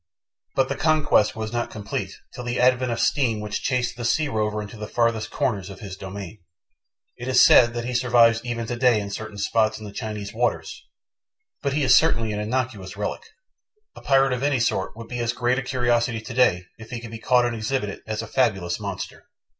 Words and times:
But 0.55 0.67
the 0.67 0.75
conquest 0.75 1.35
was 1.35 1.53
not 1.53 1.69
complete 1.69 2.11
till 2.33 2.43
the 2.43 2.59
advent 2.59 2.91
of 2.91 2.99
steam 2.99 3.39
which 3.39 3.61
chased 3.61 3.97
the 3.97 4.03
sea 4.03 4.27
rover 4.29 4.59
into 4.59 4.75
the 4.75 4.87
farthest 4.87 5.29
corners 5.29 5.69
of 5.69 5.79
his 5.79 5.95
domain. 5.95 6.39
It 7.17 7.27
is 7.27 7.45
said 7.45 7.75
that 7.75 7.85
he 7.85 7.93
survives 7.93 8.43
even 8.43 8.65
today 8.65 8.99
in 8.99 9.11
certain 9.11 9.37
spots 9.37 9.77
in 9.77 9.85
the 9.85 9.91
Chinese 9.91 10.33
waters, 10.33 10.87
but 11.61 11.73
he 11.73 11.83
is 11.83 11.93
certainly 11.95 12.33
an 12.33 12.39
innocuous 12.39 12.97
relic. 12.97 13.21
A 13.95 14.01
pirate 14.01 14.33
of 14.33 14.41
any 14.41 14.59
sort 14.59 14.97
would 14.97 15.07
be 15.07 15.19
as 15.19 15.33
great 15.33 15.59
a 15.59 15.61
curiosity 15.61 16.19
today 16.19 16.63
if 16.79 16.89
he 16.89 16.99
could 16.99 17.11
be 17.11 17.19
caught 17.19 17.45
and 17.45 17.55
exhibited 17.55 18.01
as 18.07 18.23
a 18.23 18.27
fabulous 18.27 18.79
monster. 18.79 19.27